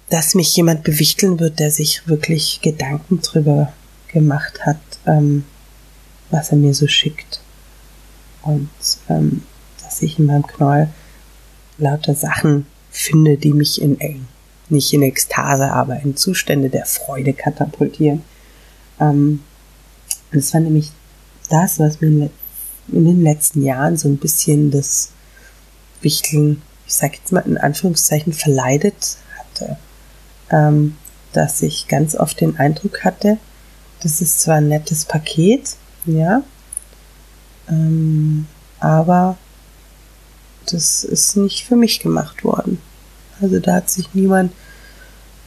[0.10, 3.74] dass mich jemand bewichteln wird, der sich wirklich Gedanken drüber
[4.08, 5.44] gemacht hat, ähm,
[6.30, 7.40] was er mir so schickt.
[8.43, 8.69] Und
[9.10, 9.43] ähm,
[9.84, 10.88] dass ich in meinem Knoll
[11.77, 13.97] lauter Sachen finde, die mich in
[14.69, 18.23] nicht in Ekstase, aber in Zustände der Freude katapultieren.
[18.99, 19.41] Ähm,
[20.32, 20.91] das war nämlich
[21.49, 22.30] das, was mir
[22.88, 25.12] in den letzten Jahren so ein bisschen das
[26.01, 29.77] Wichteln, ich sag jetzt mal in Anführungszeichen, verleidet hatte.
[30.49, 30.95] Ähm,
[31.34, 33.38] dass ich ganz oft den Eindruck hatte,
[34.01, 35.75] das ist zwar ein nettes Paket,
[36.06, 36.43] ja,
[37.71, 38.45] ähm,
[38.79, 39.38] aber
[40.69, 42.79] das ist nicht für mich gemacht worden.
[43.41, 44.51] Also da hat sich niemand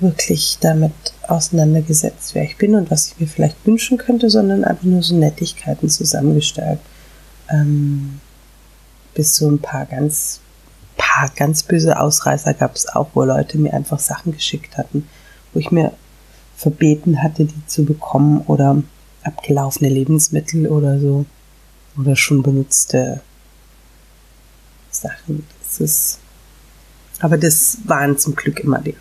[0.00, 0.92] wirklich damit
[1.28, 5.16] auseinandergesetzt, wer ich bin und was ich mir vielleicht wünschen könnte, sondern einfach nur so
[5.16, 6.80] Nettigkeiten zusammengestellt.
[7.48, 8.20] Ähm,
[9.14, 10.40] bis so ein paar ganz,
[10.96, 15.06] paar ganz böse Ausreißer gab es auch, wo Leute mir einfach Sachen geschickt hatten,
[15.52, 15.92] wo ich mir
[16.56, 18.82] verbeten hatte, die zu bekommen oder
[19.22, 21.24] abgelaufene Lebensmittel oder so
[21.96, 23.20] oder schon benutzte
[24.90, 25.46] Sachen.
[25.61, 26.18] Das ist
[27.20, 28.96] aber das waren zum Glück immer die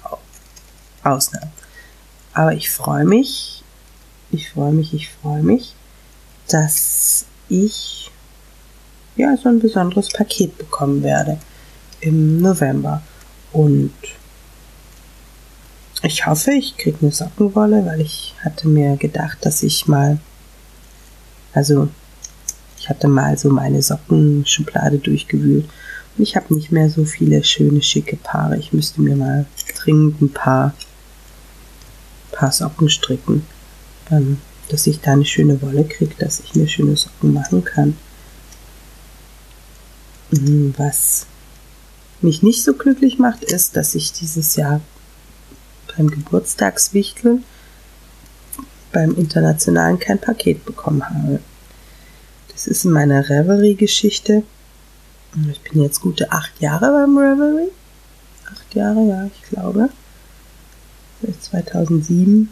[1.03, 1.51] Ausnahmen.
[2.33, 3.63] Aber ich freue mich,
[4.31, 5.75] ich freue mich, ich freue mich,
[6.47, 8.11] dass ich
[9.15, 11.37] ja so ein besonderes Paket bekommen werde
[11.99, 13.01] im November.
[13.51, 13.93] Und
[16.01, 20.19] ich hoffe, ich kriege eine Sockenwolle, weil ich hatte mir gedacht, dass ich mal,
[21.53, 21.89] also
[22.83, 25.69] ich hatte mal so meine Sockenschublade durchgewühlt
[26.17, 28.57] und ich habe nicht mehr so viele schöne, schicke Paare.
[28.57, 29.45] Ich müsste mir mal
[29.77, 30.73] dringend ein paar,
[32.33, 33.45] paar Socken stricken,
[34.11, 37.95] ähm, dass ich da eine schöne Wolle kriege, dass ich mir schöne Socken machen kann.
[40.31, 41.25] Mhm, was
[42.19, 44.81] mich nicht so glücklich macht, ist, dass ich dieses Jahr
[45.95, 47.45] beim Geburtstagswichteln
[48.91, 51.39] beim Internationalen kein Paket bekommen habe.
[52.53, 54.43] Das ist in meiner Reverie-Geschichte
[55.51, 57.71] ich bin jetzt gute acht Jahre beim Reverie.
[58.51, 59.89] Acht Jahre, ja, ich glaube.
[61.21, 62.49] Seit 2007.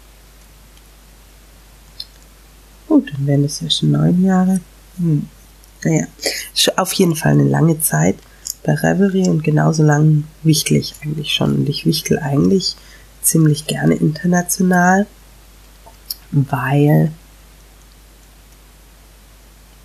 [2.87, 4.61] Gut, dann wären es ja schon neun Jahre.
[4.97, 5.27] Hm.
[5.83, 6.05] Naja,
[6.77, 8.17] auf jeden Fall eine lange Zeit
[8.63, 11.55] bei Reverie und genauso lang wichtel ich eigentlich schon.
[11.55, 12.75] Und ich wichtel eigentlich
[13.21, 15.05] ziemlich gerne international,
[16.31, 17.11] weil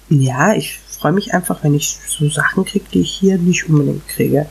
[0.09, 4.07] ja, ich freue mich einfach, wenn ich so Sachen kriege, die ich hier nicht unbedingt
[4.09, 4.47] kriege.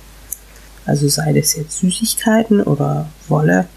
[0.86, 3.68] Also sei das jetzt Süßigkeiten oder Wolle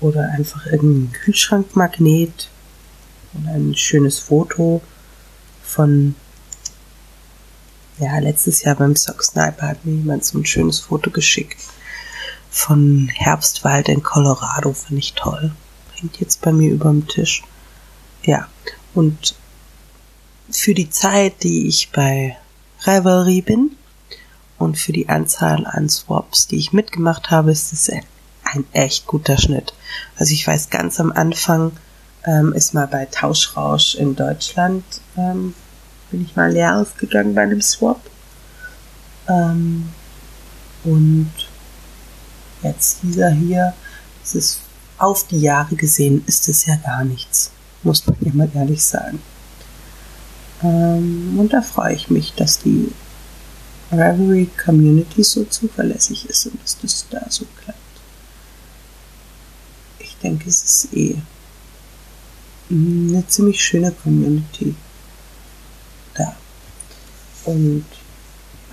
[0.00, 2.48] oder einfach irgendein Kühlschrankmagnet
[3.34, 4.80] oder ein schönes Foto
[5.62, 6.14] von
[7.98, 11.58] ja, letztes Jahr beim Sock Sniper hat mir jemand so ein schönes Foto geschickt
[12.50, 15.52] von Herbstwald in Colorado, finde ich toll.
[15.94, 17.42] Hängt jetzt bei mir über dem Tisch.
[18.22, 18.48] Ja,
[18.94, 19.34] und
[20.50, 22.36] für die Zeit, die ich bei
[22.84, 23.72] Revelry bin
[24.58, 29.36] und für die Anzahl an Swaps, die ich mitgemacht habe, ist es ein echt guter
[29.38, 29.74] Schnitt.
[30.16, 31.72] Also ich weiß, ganz am Anfang
[32.24, 34.84] ähm, ist mal bei Tauschrausch in Deutschland
[35.16, 35.54] ähm,
[36.10, 38.00] bin ich mal leer ausgegangen bei einem Swap.
[39.28, 39.90] Ähm,
[40.84, 41.32] und
[42.62, 43.74] jetzt dieser hier,
[44.24, 44.60] es ist
[44.96, 47.50] auf die Jahre gesehen, ist es ja gar nichts.
[47.82, 49.20] Muss man ja mal ehrlich sagen.
[50.62, 52.92] Ähm, und da freue ich mich, dass die
[53.92, 57.78] Reverie Community so zuverlässig ist und dass das da so klappt.
[59.98, 61.16] Ich denke, es ist eh
[62.70, 64.74] eine ziemlich schöne Community
[66.14, 66.36] da.
[67.44, 67.86] Und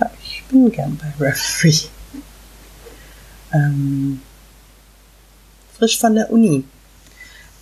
[0.00, 1.88] ja, ich bin gern bei Reverie.
[3.52, 4.20] Ähm,
[5.78, 6.64] frisch von der Uni.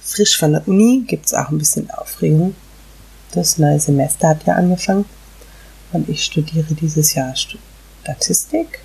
[0.01, 2.57] Frisch von der Uni gibt es auch ein bisschen Aufregung.
[3.35, 5.07] Das neue Semester hat ja angefangen
[5.92, 8.79] und ich studiere dieses Jahr Statistik.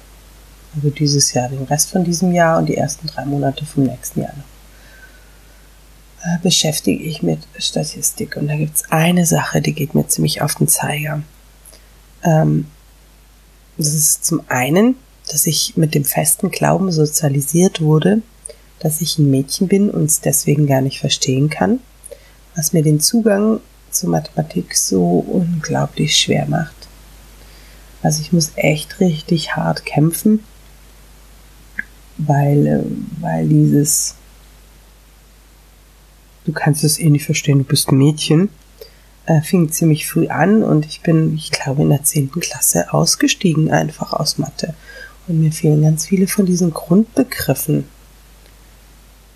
[0.75, 4.21] Also dieses Jahr den Rest von diesem Jahr und die ersten drei Monate vom nächsten
[4.21, 4.43] Jahr noch.
[6.25, 10.41] Äh, beschäftige ich mit Statistik und da gibt es eine Sache, die geht mir ziemlich
[10.41, 11.21] auf den Zeiger.
[12.23, 12.65] Ähm,
[13.77, 14.95] das ist zum einen,
[15.27, 18.21] dass ich mit dem festen Glauben sozialisiert wurde,
[18.79, 21.79] dass ich ein Mädchen bin und es deswegen gar nicht verstehen kann,
[22.55, 26.75] was mir den Zugang zur Mathematik so unglaublich schwer macht.
[28.01, 30.43] Also ich muss echt richtig hart kämpfen,
[32.17, 32.83] weil, äh,
[33.21, 34.15] weil dieses,
[36.45, 38.49] du kannst es eh nicht verstehen, du bist ein Mädchen,
[39.25, 43.69] äh, fing ziemlich früh an und ich bin, ich glaube, in der zehnten Klasse ausgestiegen
[43.69, 44.73] einfach aus Mathe.
[45.27, 47.85] Und mir fehlen ganz viele von diesen Grundbegriffen.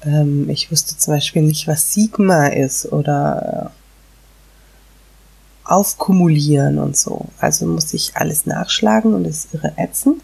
[0.05, 3.71] Ähm, ich wusste zum Beispiel nicht, was Sigma ist oder
[5.65, 7.27] aufkumulieren und so.
[7.39, 10.21] Also muss ich alles nachschlagen und das ist irre ätzend.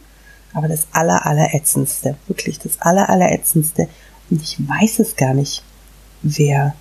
[0.53, 3.87] Aber das aller, aller ätzendste, wirklich das aller, aller ätzendste.
[4.29, 5.63] Und ich weiß es gar nicht,
[6.21, 6.75] wer,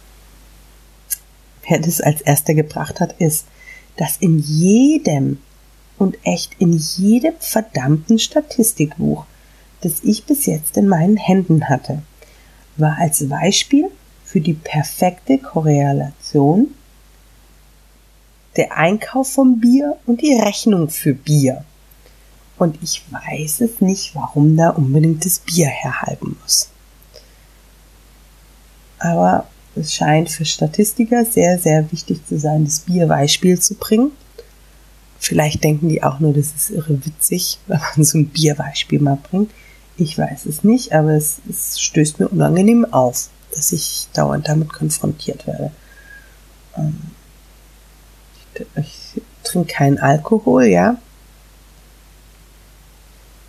[1.69, 3.47] wer das als erster gebracht hat, ist,
[3.97, 5.39] dass in jedem
[5.99, 9.27] und echt in jedem verdammten Statistikbuch,
[9.81, 12.03] das ich bis jetzt in meinen Händen hatte,
[12.77, 13.91] war als Beispiel
[14.25, 16.69] für die perfekte Korrelation
[18.59, 21.65] der Einkauf vom Bier und die Rechnung für Bier.
[22.59, 26.69] Und ich weiß es nicht, warum da unbedingt das Bier herhalten muss.
[28.99, 34.11] Aber es scheint für Statistiker sehr, sehr wichtig zu sein, das Bierbeispiel zu bringen.
[35.21, 39.19] Vielleicht denken die auch nur, das ist irre witzig, wenn man so ein Bierbeispiel mal
[39.31, 39.53] bringt.
[39.97, 44.73] Ich weiß es nicht, aber es, es stößt mir unangenehm auf, dass ich dauernd damit
[44.73, 45.71] konfrontiert werde.
[48.77, 50.99] Ich trinke keinen Alkohol, ja.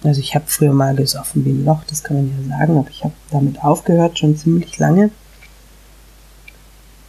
[0.03, 2.89] Also ich habe früher mal gesoffen wie ein Loch, das kann man ja sagen, aber
[2.89, 5.11] ich habe damit aufgehört, schon ziemlich lange.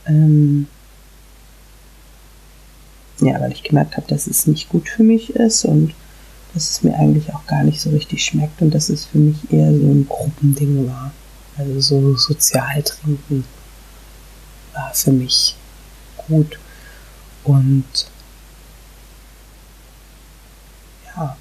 [0.06, 0.66] Ähm
[3.20, 5.94] ja, weil ich gemerkt habe, dass es nicht gut für mich ist und
[6.54, 9.52] dass es mir eigentlich auch gar nicht so richtig schmeckt und dass es für mich
[9.52, 11.12] eher so ein Gruppending war.
[11.56, 13.44] Also so sozial trinken
[14.72, 15.56] war für mich
[16.26, 16.58] gut.
[17.50, 17.84] Und
[21.06, 21.36] ja,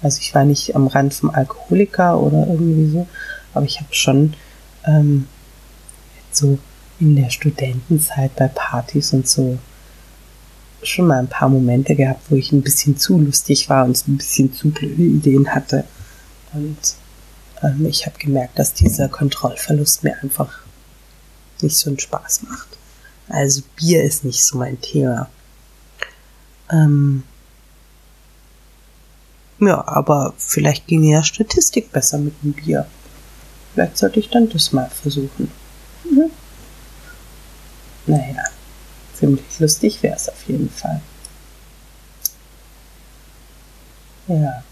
[0.00, 3.06] also ich war nicht am Rand vom Alkoholiker oder irgendwie so,
[3.52, 4.34] aber ich habe schon
[4.86, 5.28] ähm,
[6.30, 6.58] so
[7.00, 9.58] in der Studentenzeit bei Partys und so
[10.82, 14.16] schon mal ein paar Momente gehabt, wo ich ein bisschen zu lustig war und ein
[14.16, 15.84] bisschen zu blöde Ideen hatte.
[16.54, 16.78] Und
[17.62, 20.60] ähm, ich habe gemerkt, dass dieser Kontrollverlust mir einfach
[21.60, 22.78] nicht so einen Spaß macht.
[23.28, 25.28] Also Bier ist nicht so mein Thema.
[26.70, 27.22] Ähm
[29.60, 32.86] ja, aber vielleicht ginge ja Statistik besser mit dem Bier.
[33.72, 35.50] Vielleicht sollte ich dann das mal versuchen.
[36.04, 36.30] Mhm.
[38.06, 38.44] Naja,
[39.14, 41.00] ziemlich lustig wäre es auf jeden Fall.
[44.28, 44.62] Ja.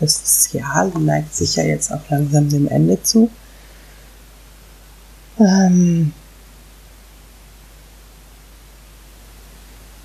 [0.00, 3.30] Das Jahr neigt sich ja jetzt auch langsam dem Ende zu.
[5.42, 6.12] Ähm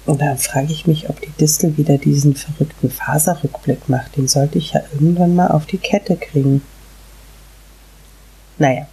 [0.06, 4.16] und dann frage ich mich, ob die Distel wieder diesen verrückten Faserrückblick macht.
[4.16, 6.62] Den sollte ich ja irgendwann mal auf die Kette kriegen.
[8.58, 8.88] Naja,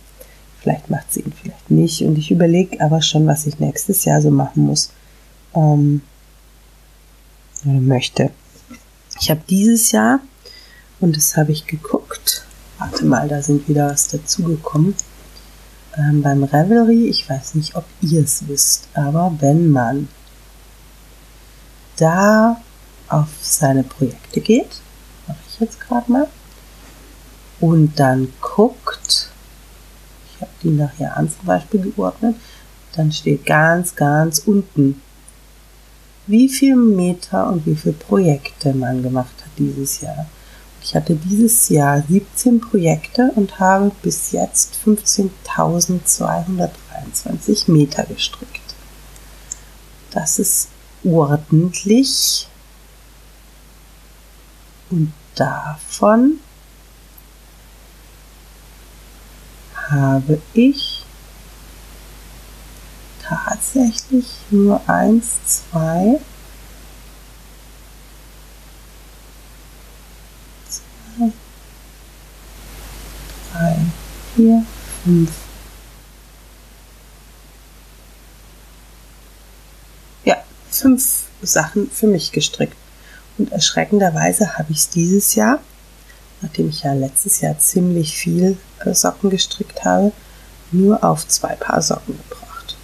[0.60, 2.02] vielleicht macht sie ihn vielleicht nicht.
[2.02, 4.90] Und ich überlege aber schon, was ich nächstes Jahr so machen muss.
[5.54, 6.02] Ähm,
[7.64, 8.30] oder möchte.
[9.20, 10.20] Ich habe dieses Jahr,
[11.00, 12.44] und das habe ich geguckt,
[12.78, 14.94] warte mal, da sind wieder was dazugekommen
[15.96, 20.08] ähm, beim Revelry, ich weiß nicht, ob ihr es wisst, aber wenn man
[21.96, 22.60] da
[23.08, 24.80] auf seine Projekte geht,
[25.26, 26.28] mache ich jetzt gerade mal,
[27.60, 29.30] und dann guckt,
[30.28, 32.36] ich habe die nach Jahren zum Beispiel geordnet,
[32.92, 35.00] dann steht ganz, ganz unten,
[36.26, 40.26] wie viel Meter und wie viele Projekte man gemacht hat dieses Jahr.
[40.84, 48.60] Ich hatte dieses Jahr 17 Projekte und habe bis jetzt 15.223 Meter gestrickt.
[50.10, 50.68] Das ist
[51.02, 52.46] ordentlich.
[54.90, 56.38] Und davon
[59.88, 61.02] habe ich
[63.22, 66.20] tatsächlich nur eins, zwei,
[73.54, 73.76] drei,
[74.34, 74.64] vier,
[75.04, 75.30] fünf.
[80.24, 80.36] Ja,
[80.70, 82.76] fünf Sachen für mich gestrickt.
[83.38, 85.58] Und erschreckenderweise habe ich es dieses Jahr,
[86.40, 90.12] nachdem ich ja letztes Jahr ziemlich viel äh, Socken gestrickt habe,
[90.70, 92.76] nur auf zwei Paar Socken gebracht.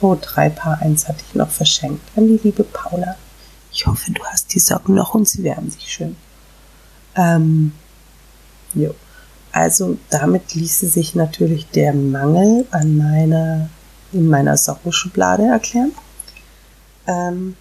[0.00, 3.16] Oh, drei Paar, eins hatte ich noch verschenkt an die liebe Paula.
[3.72, 6.16] Ich hoffe, du hast die Socken noch und sie wärmen sich schön.
[7.16, 7.72] Ähm,
[8.74, 8.94] jo.
[9.52, 13.70] Also damit ließe sich natürlich der Mangel an meiner,
[14.12, 15.92] in meiner Sockenschublade erklären.
[17.06, 17.56] Ähm,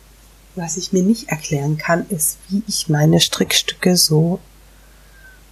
[0.56, 4.40] was ich mir nicht erklären kann, ist, wie ich meine Strickstücke so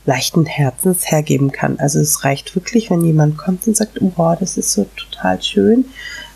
[0.06, 1.80] leichten Herzens hergeben kann.
[1.80, 5.86] Also es reicht wirklich, wenn jemand kommt und sagt, oh, das ist so total schön,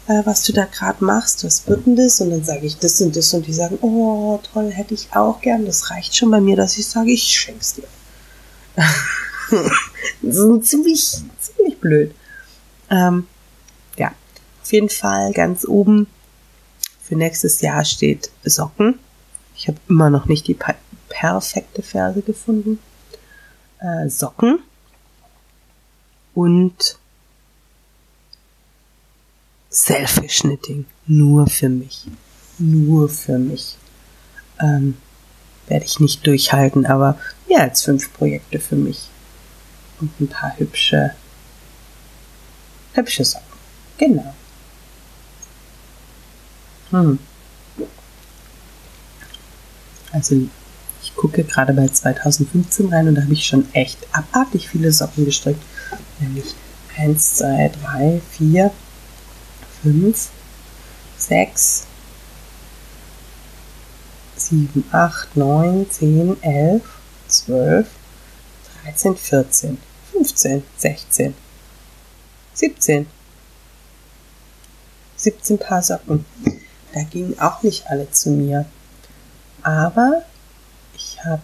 [0.07, 2.19] äh, was du da gerade machst, was wird denn das?
[2.19, 5.39] Und dann sage ich das und das und die sagen, oh, toll, hätte ich auch
[5.41, 5.65] gern.
[5.65, 7.83] Das reicht schon bei mir, dass ich sage, ich schenk's dir.
[10.35, 12.13] ist ziemlich, ziemlich blöd.
[12.89, 13.27] Ähm,
[13.97, 14.13] ja,
[14.61, 16.07] auf jeden Fall ganz oben
[17.01, 18.99] für nächstes Jahr steht Socken.
[19.55, 20.57] Ich habe immer noch nicht die
[21.09, 22.79] perfekte Ferse gefunden.
[23.79, 24.59] Äh, Socken
[26.35, 26.99] und
[29.69, 30.85] Selfish Knitting.
[31.07, 32.05] Nur für mich.
[32.57, 33.77] Nur für mich.
[34.59, 34.97] Ähm,
[35.67, 39.09] werde ich nicht durchhalten, aber mehr als fünf Projekte für mich.
[39.99, 41.13] Und ein paar hübsche,
[42.93, 43.45] hübsche Socken.
[43.97, 44.33] Genau.
[46.91, 47.19] Hm.
[50.11, 50.35] Also
[51.01, 55.25] ich gucke gerade bei 2015 rein und da habe ich schon echt abartig viele Socken
[55.25, 55.61] gestrickt.
[56.19, 56.55] Nämlich
[56.97, 58.71] 1, 2, 3, 4,
[59.83, 60.29] 5,
[61.17, 61.85] 6,
[64.35, 66.81] 7, 8, 9, 10, 11,
[67.27, 67.87] 12,
[68.83, 69.77] 13, 14,
[70.11, 71.33] 15, 16,
[72.53, 73.07] 17.
[75.15, 76.25] 17 Paar Socken.
[76.93, 78.65] Da gingen auch nicht alle zu mir.
[79.61, 80.23] Aber
[80.95, 81.41] ich habe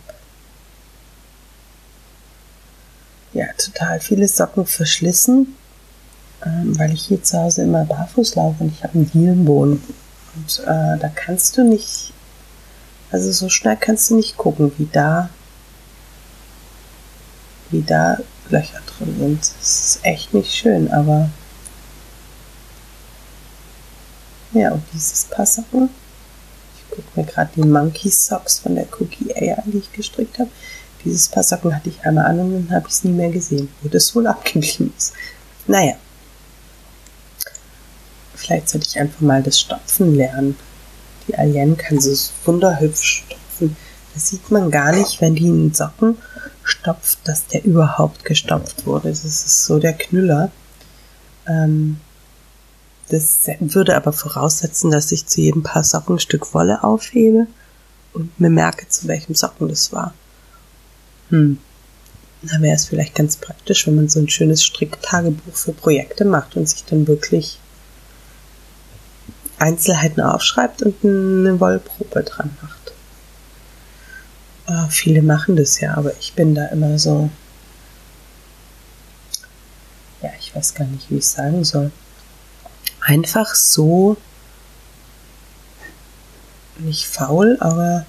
[3.33, 5.55] ja total viele Socken verschlissen,
[6.45, 9.83] ähm, weil ich hier zu Hause immer barfuß laufe und ich habe einen Dielenboden.
[10.35, 12.13] Und äh, da kannst du nicht,
[13.11, 15.29] also so schnell kannst du nicht gucken, wie da,
[17.71, 18.17] wie da
[18.49, 19.41] Löcher drin sind.
[19.41, 21.29] Das ist echt nicht schön, aber
[24.55, 25.89] Ja, und dieses Socken.
[26.77, 30.39] Ich gucke mir gerade die Monkey Socks von der Cookie A an, die ich gestrickt
[30.39, 30.49] habe.
[31.03, 33.67] Dieses Paar Socken hatte ich einmal an und dann habe ich es nie mehr gesehen,
[33.81, 35.11] wo das wohl abgeblieben ist.
[35.67, 35.95] Naja.
[38.33, 40.55] Vielleicht sollte ich einfach mal das Stopfen lernen.
[41.27, 43.75] Die Alien kann so wunderhübsch stopfen.
[44.15, 46.17] Das sieht man gar nicht, wenn die einen Socken
[46.63, 49.09] stopft, dass der überhaupt gestopft wurde.
[49.09, 50.51] Das ist so der Knüller.
[51.47, 51.97] Ähm,
[53.09, 57.45] das würde aber voraussetzen, dass ich zu jedem Paar Socken ein Stück Wolle aufhebe
[58.13, 60.13] und mir merke, zu welchem Socken das war.
[61.29, 61.59] Hm.
[62.41, 66.55] Da wäre es vielleicht ganz praktisch, wenn man so ein schönes Stricktagebuch für Projekte macht
[66.55, 67.59] und sich dann wirklich
[69.57, 72.74] Einzelheiten aufschreibt und eine Wollprobe dran macht.
[74.67, 77.29] Oh, viele machen das ja, aber ich bin da immer so.
[80.21, 81.91] Ja, ich weiß gar nicht, wie ich sagen soll
[83.05, 84.17] einfach so
[86.77, 88.05] nicht faul, aber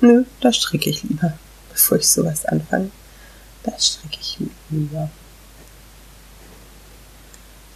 [0.00, 1.34] nö, da stricke ich lieber,
[1.70, 2.90] bevor ich sowas anfange.
[3.62, 4.38] Da stricke ich
[4.70, 5.10] lieber.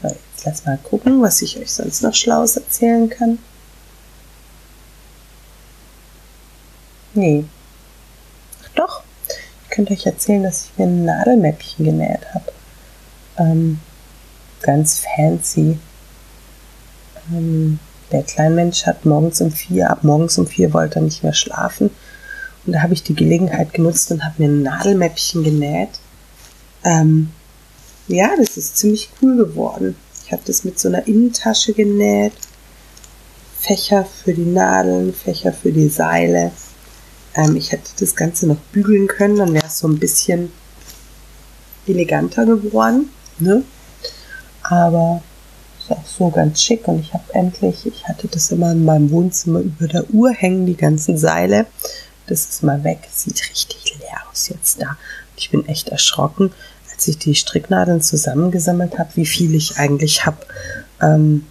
[0.00, 3.38] So, jetzt lass mal gucken, was ich euch sonst noch Schlaues erzählen kann.
[7.12, 7.44] Nee.
[8.74, 9.02] Doch,
[9.64, 12.52] ich könnte euch erzählen, dass ich mir ein Nadelmäppchen genäht habe.
[13.38, 13.80] Ähm,
[14.62, 15.78] ganz fancy.
[17.32, 17.78] Ähm,
[18.12, 21.90] der Kleinmensch hat morgens um vier, ab morgens um vier wollte er nicht mehr schlafen.
[22.66, 26.00] Und da habe ich die Gelegenheit genutzt und habe mir ein Nadelmäppchen genäht.
[26.84, 27.30] Ähm,
[28.08, 29.96] ja, das ist ziemlich cool geworden.
[30.24, 32.34] Ich habe das mit so einer Innentasche genäht.
[33.58, 36.52] Fächer für die Nadeln, Fächer für die Seile.
[37.34, 40.52] Ähm, ich hätte das Ganze noch bügeln können, dann wäre es so ein bisschen
[41.86, 43.10] eleganter geworden.
[43.38, 43.64] Ne?
[44.62, 45.22] Aber
[45.78, 49.10] ist auch so ganz schick und ich habe endlich, ich hatte das immer in meinem
[49.10, 51.66] Wohnzimmer über der Uhr hängen, die ganzen Seile.
[52.26, 53.08] Das ist mal weg.
[53.12, 54.96] Sieht richtig leer aus jetzt da.
[55.36, 56.52] Ich bin echt erschrocken,
[56.92, 60.38] als ich die Stricknadeln zusammengesammelt habe, wie viel ich eigentlich habe.
[61.02, 61.44] Ähm,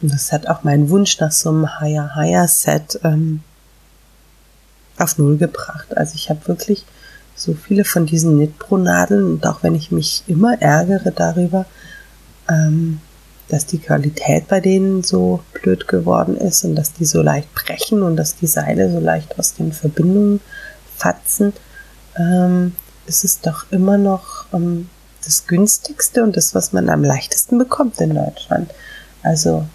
[0.00, 3.42] das hat auch meinen Wunsch nach so einem Higher Higher Set ähm,
[5.00, 5.96] auf Null gebracht.
[5.96, 6.84] Also ich habe wirklich
[7.34, 11.64] so viele von diesen Knitpro-Nadeln und auch wenn ich mich immer ärgere darüber,
[12.48, 13.00] ähm,
[13.48, 18.02] dass die Qualität bei denen so blöd geworden ist und dass die so leicht brechen
[18.02, 20.40] und dass die Seile so leicht aus den Verbindungen
[20.96, 21.52] fatzen,
[22.16, 22.74] ähm,
[23.06, 24.88] ist es doch immer noch ähm,
[25.24, 28.70] das günstigste und das, was man am leichtesten bekommt in Deutschland.
[29.22, 29.66] Also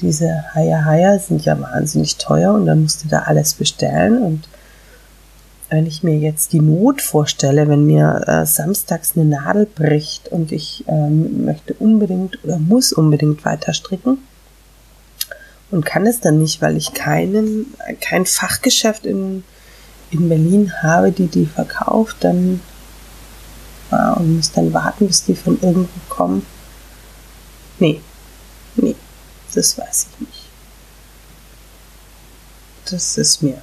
[0.00, 4.48] diese Haya Haya sind ja wahnsinnig teuer und dann musst du da alles bestellen und
[5.74, 10.52] wenn ich mir jetzt die Not vorstelle, wenn mir äh, samstags eine Nadel bricht und
[10.52, 14.18] ich ähm, möchte unbedingt oder muss unbedingt weiter stricken
[15.72, 19.42] und kann es dann nicht, weil ich keinen, kein Fachgeschäft in,
[20.12, 22.60] in Berlin habe, die die verkauft, dann
[23.90, 26.46] ja, und muss dann warten, bis die von irgendwo kommen.
[27.80, 28.00] Nee,
[28.76, 28.94] nee,
[29.52, 30.44] das weiß ich nicht.
[32.88, 33.60] Das ist mir,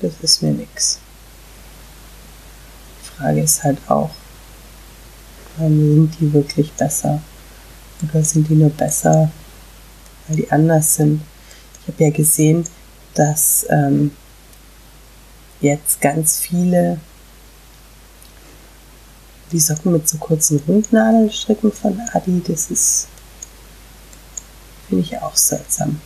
[0.00, 0.98] das ist mir nix.
[3.18, 4.10] Frage ist halt auch,
[5.58, 7.20] sind die wirklich besser?
[8.02, 9.30] Oder sind die nur besser,
[10.28, 11.22] weil die anders sind?
[11.80, 12.64] Ich habe ja gesehen,
[13.14, 14.10] dass ähm,
[15.60, 16.98] jetzt ganz viele
[19.52, 22.42] die Socken mit so kurzen Rundnadeln stricken von Adi.
[22.46, 23.08] Das ist,
[24.88, 26.00] finde ich auch seltsam.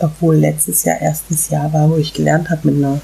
[0.00, 3.00] Obwohl letztes Jahr erstes Jahr war, wo ich gelernt habe, mit einer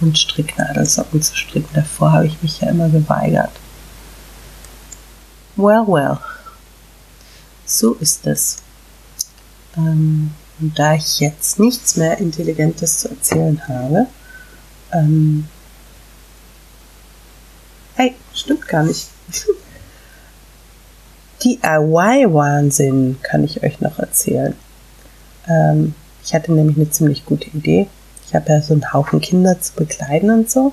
[0.00, 1.68] und Stricknadelsocken zu stricken.
[1.74, 3.52] Davor habe ich mich ja immer geweigert.
[5.56, 6.18] Well, well.
[7.64, 8.58] So ist es.
[9.76, 14.06] Ähm, und da ich jetzt nichts mehr Intelligentes zu erzählen habe,
[14.92, 15.48] ähm,
[17.94, 19.08] hey, stimmt gar nicht.
[21.42, 24.54] DIY-Wahnsinn kann ich euch noch erzählen.
[25.48, 25.94] Ähm,
[26.24, 27.88] ich hatte nämlich eine ziemlich gute Idee.
[28.26, 30.72] Ich habe ja so einen Haufen Kinder zu begleiten und so.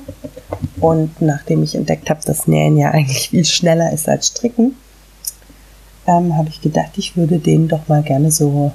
[0.79, 4.75] Und nachdem ich entdeckt habe, dass Nähen ja eigentlich viel schneller ist als Stricken,
[6.07, 8.71] ähm, habe ich gedacht, ich würde denen doch mal gerne so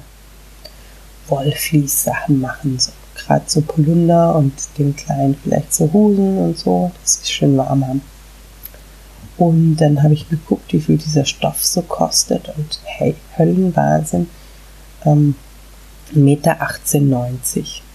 [1.27, 2.79] Wollflies-Sachen machen.
[2.79, 7.57] So, Gerade so Polunder und den kleinen vielleicht so Hosen und so, dass sie schön
[7.57, 8.01] warm haben.
[9.37, 12.49] Und dann habe ich geguckt, wie viel dieser Stoff so kostet.
[12.57, 14.29] Und hey, Höllenwahnsinn.
[15.05, 15.35] Ähm,
[16.13, 17.88] 1,1890 Meter.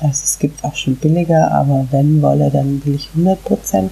[0.00, 3.36] Also es gibt auch schon billiger, aber wenn Wolle, dann will ich 100%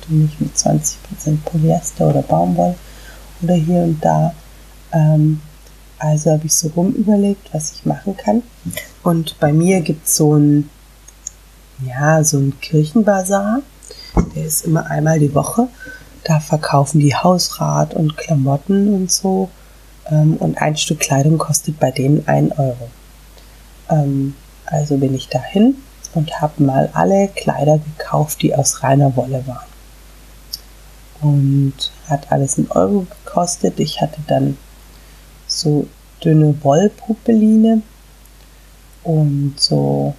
[0.09, 0.97] und nicht mit 20%
[1.45, 2.77] Polyester oder Baumwolle
[3.43, 4.33] oder hier und da.
[4.93, 5.41] Ähm,
[5.99, 8.43] also habe ich so rumüberlegt, was ich machen kann.
[9.03, 10.71] Und bei mir gibt es so ein,
[11.85, 13.61] ja, so ein Kirchenbazar.
[14.35, 15.69] Der ist immer einmal die Woche.
[16.23, 19.49] Da verkaufen die Hausrat und Klamotten und so.
[20.09, 22.89] Ähm, und ein Stück Kleidung kostet bei denen 1 Euro.
[23.89, 24.35] Ähm,
[24.67, 25.77] also bin ich dahin
[26.17, 29.67] und habe mal alle Kleider gekauft, die aus reiner Wolle waren.
[31.21, 33.79] Und hat alles in Euro gekostet.
[33.81, 34.57] Ich hatte dann
[35.47, 35.87] so
[36.25, 37.83] dünne Wollpupeline
[39.03, 40.14] und so,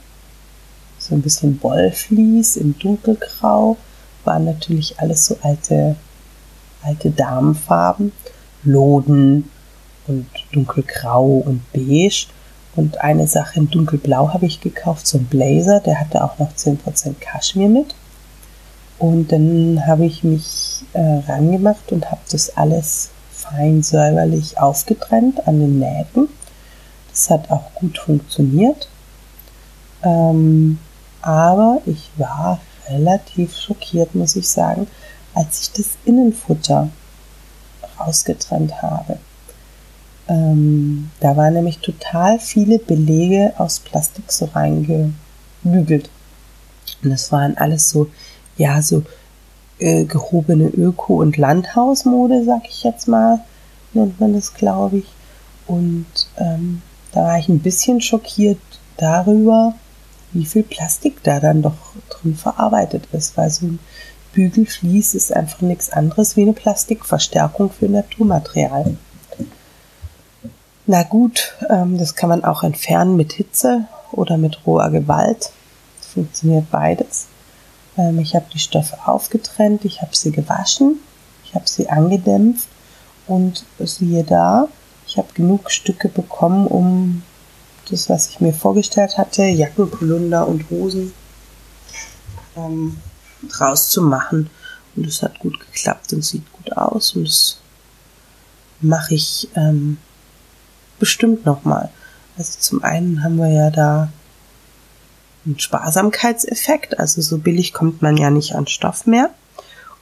[1.00, 3.78] so ein bisschen Wollflies im dunkelgrau.
[4.24, 5.95] Waren natürlich alles so alte,
[6.84, 8.12] alte Damenfarben.
[8.64, 9.50] Loden
[10.08, 12.28] und dunkelgrau und beige.
[12.78, 16.54] Und eine Sache in dunkelblau habe ich gekauft, so ein Blazer, der hatte auch noch
[16.54, 17.96] 10% Kaschmir mit.
[19.00, 25.60] Und dann habe ich mich äh, rangemacht und habe das alles fein säuberlich aufgetrennt an
[25.60, 26.30] den Nähten.
[27.10, 28.88] Das hat auch gut funktioniert.
[30.04, 30.78] Ähm,
[31.24, 32.60] aber ich war
[32.90, 34.86] relativ schockiert, muss ich sagen,
[35.34, 36.90] als ich das Innenfutter
[38.00, 39.18] rausgetrennt habe.
[40.28, 46.10] Ähm, da waren nämlich total viele Belege aus Plastik so reingebügelt.
[47.04, 48.08] Und das waren alles so,
[48.58, 49.04] ja, so
[49.80, 53.40] äh, gehobene Öko- und Landhausmode, sag ich jetzt mal,
[53.94, 55.08] nennt man das, glaube ich.
[55.68, 56.06] Und
[56.38, 58.60] ähm, da war ich ein bisschen schockiert
[58.98, 59.76] darüber,
[60.34, 61.78] wie viel Plastik da dann doch
[62.10, 63.80] drin verarbeitet ist, weil so ein
[64.34, 68.98] Bügelflies ist einfach nichts anderes wie eine Plastikverstärkung für Naturmaterial.
[70.90, 75.52] Na gut, ähm, das kann man auch entfernen mit Hitze oder mit roher Gewalt.
[76.00, 77.28] Funktioniert beides.
[77.98, 81.02] Ähm, ich habe die Stoffe aufgetrennt, ich habe sie gewaschen,
[81.44, 82.70] ich habe sie angedämpft
[83.28, 84.70] und siehe da,
[85.06, 87.22] ich habe genug Stücke bekommen, um
[87.90, 91.12] das, was ich mir vorgestellt hatte, Jacken, Polunder und Hosen,
[92.56, 92.96] ähm,
[93.50, 94.50] draus zu machen.
[94.96, 97.60] Und es hat gut geklappt und sieht gut aus und das
[98.80, 99.98] mache ich ähm,
[101.00, 101.89] bestimmt nochmal.
[102.38, 104.10] Also zum einen haben wir ja da
[105.45, 109.32] einen Sparsamkeitseffekt, also so billig kommt man ja nicht an Stoff mehr.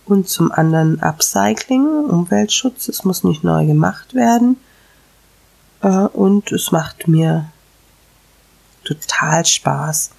[0.05, 4.57] Und zum anderen Upcycling, Umweltschutz, es muss nicht neu gemacht werden.
[5.81, 7.49] Äh, und es macht mir
[8.83, 10.11] total Spaß,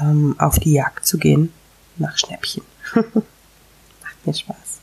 [0.00, 1.52] ähm, auf die Jagd zu gehen
[1.98, 2.64] nach Schnäppchen.
[2.94, 4.81] macht mir Spaß.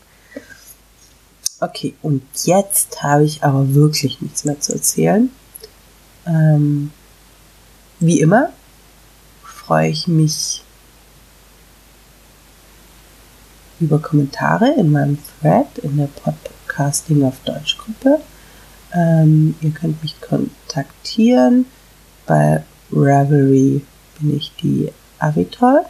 [1.61, 5.29] Okay, und jetzt habe ich aber wirklich nichts mehr zu erzählen.
[6.25, 6.91] Ähm,
[7.99, 8.53] wie immer
[9.43, 10.63] freue ich mich
[13.81, 18.21] über Kommentare in meinem Thread in der Podcasting auf Deutsch Gruppe.
[18.93, 21.65] Ähm, ihr könnt mich kontaktieren.
[22.25, 23.81] Bei Ravelry
[24.17, 25.81] bin ich die Avitol.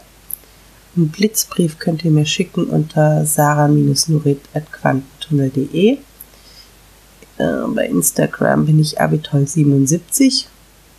[0.96, 3.24] Einen Blitzbrief könnt ihr mir schicken unter
[5.30, 5.98] sarah-nurit.quantentunnel.de.
[7.38, 10.46] Äh, bei Instagram bin ich avitol77.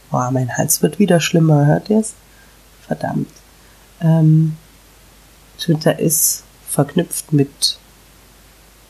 [0.10, 2.14] Boah, mein Hals wird wieder schlimmer, hört ihr es?
[2.86, 3.30] Verdammt.
[4.02, 4.58] Ähm,
[5.58, 7.78] Twitter ist verknüpft mit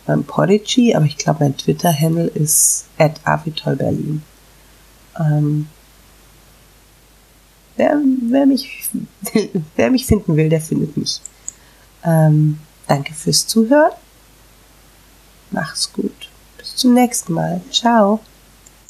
[0.07, 4.23] ähm, Prodigy, aber ich glaube, mein Twitter-Handle ist at avitolberlin.
[5.19, 5.67] Ähm,
[7.75, 8.89] wer, wer, mich,
[9.75, 11.21] wer mich finden will, der findet mich.
[12.03, 13.91] Ähm, danke fürs Zuhören.
[15.51, 16.29] Mach's gut.
[16.57, 17.61] Bis zum nächsten Mal.
[17.71, 18.19] Ciao.